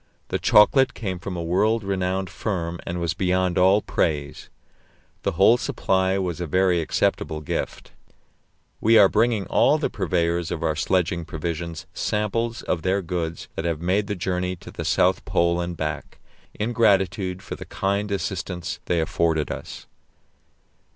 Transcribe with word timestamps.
The 0.29 0.39
chocolate 0.39 0.95
came 0.95 1.19
from 1.19 1.37
a 1.37 1.43
world 1.43 1.83
renowned 1.83 2.27
firm, 2.27 2.79
and 2.87 2.99
was 2.99 3.13
beyond 3.13 3.59
all 3.59 3.83
praise. 3.83 4.49
The 5.21 5.33
whole 5.33 5.57
supply 5.57 6.17
was 6.17 6.41
a 6.41 6.47
very 6.47 6.81
acceptable 6.81 7.39
gift. 7.39 7.91
We 8.79 8.97
are 8.97 9.07
bringing 9.07 9.45
all 9.45 9.77
the 9.77 9.91
purveyors 9.91 10.49
of 10.49 10.63
our 10.63 10.75
sledging 10.75 11.23
provisions 11.23 11.85
samples 11.93 12.63
of 12.63 12.81
their 12.81 13.03
goods 13.03 13.47
that 13.55 13.65
have 13.65 13.79
made 13.79 14.07
the 14.07 14.15
journey 14.15 14.55
to 14.55 14.71
the 14.71 14.85
South 14.85 15.23
Pole 15.23 15.61
and 15.61 15.77
back, 15.77 16.17
in 16.55 16.73
gratitude 16.73 17.43
for 17.43 17.53
the 17.55 17.65
kind 17.65 18.11
assistance 18.11 18.79
they 18.85 19.01
afforded 19.01 19.51
us. 19.51 19.85